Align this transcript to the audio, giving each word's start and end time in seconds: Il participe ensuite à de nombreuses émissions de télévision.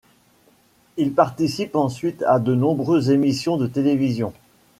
Il 0.97 1.13
participe 1.13 1.75
ensuite 1.75 2.23
à 2.23 2.39
de 2.39 2.55
nombreuses 2.55 3.11
émissions 3.11 3.57
de 3.57 3.67
télévision. 3.67 4.33